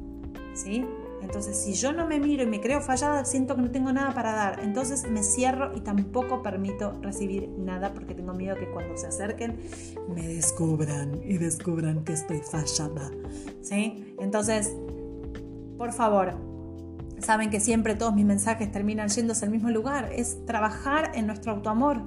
¿Sí? 0.56 0.86
Entonces, 1.22 1.58
si 1.58 1.74
yo 1.74 1.92
no 1.92 2.08
me 2.08 2.20
miro 2.20 2.44
y 2.44 2.48
me 2.48 2.62
creo 2.62 2.82
fallada, 2.82 3.26
siento 3.26 3.56
que 3.56 3.62
no 3.62 3.72
tengo 3.72 3.92
nada 3.92 4.14
para 4.14 4.34
dar. 4.34 4.60
Entonces 4.62 5.10
me 5.10 5.22
cierro 5.22 5.76
y 5.76 5.82
tampoco 5.82 6.42
permito 6.42 7.00
recibir 7.02 7.50
nada 7.50 7.94
porque 7.94 8.16
tengo 8.16 8.34
miedo 8.34 8.56
que 8.56 8.68
cuando 8.70 8.96
se 8.98 9.08
acerquen 9.08 9.60
me 10.16 10.28
descubran 10.28 11.22
y 11.24 11.38
descubran 11.38 12.04
que 12.04 12.14
estoy 12.14 12.40
fallada. 12.40 13.12
Entonces, 14.20 14.74
por 15.78 15.92
favor, 15.92 16.36
Saben 17.20 17.50
que 17.50 17.60
siempre 17.60 17.96
todos 17.96 18.14
mis 18.14 18.26
mensajes 18.26 18.72
terminan 18.72 19.08
yéndose 19.10 19.46
al 19.46 19.52
mismo 19.52 19.70
lugar. 19.70 20.12
Es 20.14 20.46
trabajar 20.46 21.12
en 21.16 21.28
nuestro 21.28 21.54
autoamor. 21.54 22.02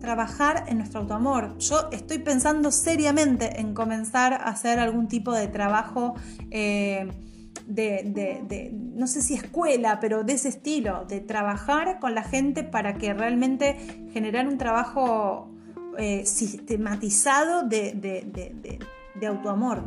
Trabajar 0.00 0.64
en 0.68 0.78
nuestro 0.78 1.00
autoamor. 1.00 1.56
Yo 1.58 1.88
estoy 1.90 2.18
pensando 2.18 2.70
seriamente 2.70 3.60
en 3.60 3.72
comenzar 3.74 4.34
a 4.34 4.48
hacer 4.48 4.78
algún 4.78 5.08
tipo 5.08 5.32
de 5.32 5.48
trabajo 5.48 6.14
eh, 6.50 7.08
de, 7.66 8.70
no 8.94 9.06
sé 9.06 9.22
si 9.22 9.34
escuela, 9.34 9.98
pero 10.00 10.24
de 10.24 10.34
ese 10.34 10.48
estilo, 10.48 11.04
de 11.06 11.20
trabajar 11.20 11.98
con 11.98 12.14
la 12.14 12.22
gente 12.22 12.62
para 12.62 12.94
que 12.94 13.12
realmente 13.12 13.76
generar 14.12 14.48
un 14.48 14.58
trabajo 14.58 15.50
eh, 15.98 16.24
sistematizado 16.26 17.62
de, 17.62 17.92
de 19.14 19.26
autoamor. 19.26 19.82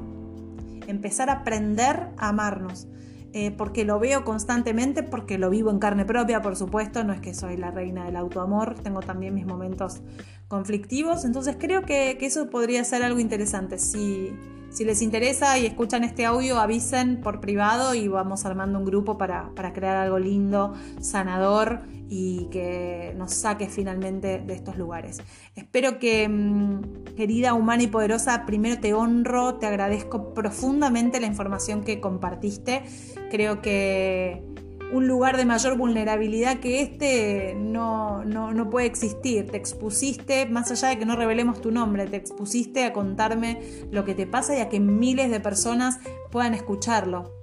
Empezar 0.88 1.30
a 1.30 1.34
aprender 1.34 2.10
a 2.18 2.30
amarnos. 2.30 2.88
Eh, 3.32 3.52
porque 3.52 3.86
lo 3.86 4.00
veo 4.00 4.26
constantemente, 4.26 5.04
porque 5.04 5.38
lo 5.38 5.52
vivo 5.52 5.70
en 5.70 5.78
carne 5.78 6.04
propia, 6.04 6.42
por 6.42 6.56
supuesto, 6.56 7.04
no 7.04 7.14
es 7.14 7.22
que 7.22 7.36
soy 7.36 7.58
la 7.58 7.70
reina 7.70 8.06
del 8.06 8.16
autoamor, 8.16 8.74
tengo 8.80 9.02
también 9.02 9.36
mis 9.36 9.46
momentos 9.46 10.02
conflictivos, 10.48 11.26
entonces 11.26 11.56
creo 11.60 11.84
que, 11.84 12.18
eso 12.22 12.50
podría 12.50 12.84
ser 12.84 13.04
algo 13.04 13.20
interesante. 13.20 13.78
Si, 13.78 14.32
si 14.72 14.86
les 14.86 15.02
interesa 15.02 15.58
y 15.58 15.66
escuchan 15.66 16.04
este 16.04 16.26
audio, 16.26 16.60
avisen 16.60 17.22
por 17.22 17.42
privado 17.42 17.96
y 17.96 18.08
vamos 18.08 18.46
armando 18.46 18.80
un 18.80 18.86
grupo 18.86 19.18
para, 19.18 19.52
crear 19.74 19.98
algo 19.98 20.20
lindo, 20.20 20.74
sanador 21.02 21.82
y 22.08 22.48
que 22.52 23.14
nos 23.18 23.34
saque 23.34 23.68
finalmente 23.68 24.40
de 24.40 24.54
estos 24.54 24.78
lugares. 24.78 25.22
Espero 25.56 26.00
que, 26.00 26.28
mm, 26.28 27.16
querida, 27.16 27.54
humana 27.54 27.84
y 27.84 27.88
poderosa, 27.88 28.46
primero 28.46 28.80
te 28.80 28.94
honro, 28.94 29.56
te 29.56 29.66
agradezco 29.66 30.34
profundamente 30.34 31.20
la 31.20 31.28
información 31.28 31.84
que 31.84 32.00
compartiste. 32.00 32.84
Creo 33.30 33.62
que 33.62 34.44
un 34.92 35.08
lugar 35.08 35.38
de 35.38 35.46
mayor 35.46 35.78
vulnerabilidad 35.78 36.60
que 36.60 36.82
este 36.82 37.56
no, 37.56 38.24
no, 38.26 38.70
puede 38.70 38.88
existir. 38.88 39.50
Te 39.52 39.58
expusiste, 39.58 40.46
más 40.48 40.72
allá 40.72 40.90
de 40.90 41.00
que 41.00 41.06
no 41.06 41.16
revelemos 41.16 41.62
tu 41.62 41.72
nombre, 41.72 42.08
te 42.08 42.18
expusiste 42.18 42.84
a 42.86 42.94
contarme 42.94 43.62
lo 43.92 44.06
que 44.06 44.16
te 44.16 44.26
pasa 44.26 44.58
y 44.58 44.62
a 44.62 44.70
que 44.70 44.80
miles 44.80 45.30
de 45.32 45.40
personas 45.40 46.00
puedan 46.32 46.54
escucharlo. 46.54 47.34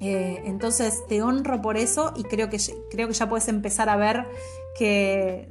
Eh, 0.00 0.42
entonces 0.44 1.04
te 1.08 1.22
honro 1.22 1.62
por 1.62 1.76
eso 1.76 2.12
y 2.16 2.24
creo 2.24 2.50
que, 2.50 2.58
creo 2.90 3.08
que 3.08 3.14
ya 3.14 3.28
puedes 3.28 3.48
empezar 3.48 3.88
a 3.88 3.96
ver 3.96 4.26
que 4.78 5.48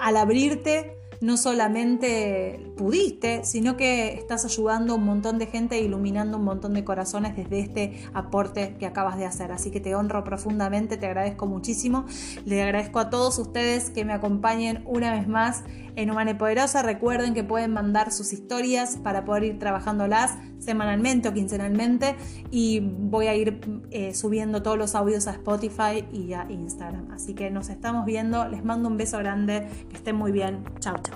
al 0.00 0.16
abrirte 0.16 1.01
no 1.22 1.36
solamente 1.36 2.72
pudiste, 2.76 3.44
sino 3.44 3.76
que 3.76 4.14
estás 4.14 4.44
ayudando 4.44 4.92
a 4.92 4.96
un 4.96 5.04
montón 5.04 5.38
de 5.38 5.46
gente 5.46 5.76
e 5.76 5.82
iluminando 5.82 6.36
un 6.36 6.44
montón 6.44 6.74
de 6.74 6.82
corazones 6.84 7.36
desde 7.36 7.60
este 7.60 8.02
aporte 8.12 8.74
que 8.78 8.86
acabas 8.86 9.16
de 9.16 9.24
hacer. 9.24 9.52
Así 9.52 9.70
que 9.70 9.80
te 9.80 9.94
honro 9.94 10.24
profundamente, 10.24 10.96
te 10.96 11.06
agradezco 11.06 11.46
muchísimo. 11.46 12.06
Le 12.44 12.60
agradezco 12.60 12.98
a 12.98 13.08
todos 13.08 13.38
ustedes 13.38 13.88
que 13.90 14.04
me 14.04 14.12
acompañen 14.12 14.82
una 14.84 15.12
vez 15.12 15.28
más 15.28 15.62
en 15.94 16.10
Humana 16.10 16.32
y 16.32 16.34
Poderosa. 16.34 16.82
Recuerden 16.82 17.34
que 17.34 17.44
pueden 17.44 17.72
mandar 17.72 18.10
sus 18.10 18.32
historias 18.32 18.96
para 18.96 19.24
poder 19.24 19.44
ir 19.44 19.58
trabajándolas 19.60 20.36
semanalmente 20.58 21.28
o 21.28 21.34
quincenalmente 21.34 22.16
y 22.50 22.80
voy 22.80 23.26
a 23.26 23.34
ir 23.34 23.60
eh, 23.90 24.14
subiendo 24.14 24.62
todos 24.62 24.78
los 24.78 24.94
audios 24.94 25.26
a 25.26 25.32
Spotify 25.32 26.04
y 26.12 26.32
a 26.32 26.46
Instagram. 26.50 27.10
Así 27.10 27.34
que 27.34 27.50
nos 27.50 27.68
estamos 27.68 28.06
viendo, 28.06 28.48
les 28.48 28.64
mando 28.64 28.88
un 28.88 28.96
beso 28.96 29.18
grande, 29.18 29.68
que 29.88 29.96
estén 29.96 30.16
muy 30.16 30.32
bien, 30.32 30.64
chao 30.80 30.96
chao. 31.02 31.11